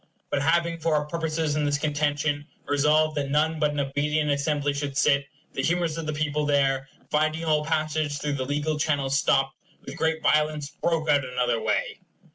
[0.31, 4.73] But having, for our purposes in this contention, resolved that none but an obedient Assembly
[4.73, 9.11] should sit, the humors of the people there, finding all passage through the legal channel
[9.11, 11.99] stopped, with great violence broke out another way.